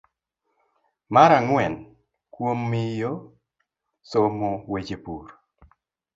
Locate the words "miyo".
2.71-3.11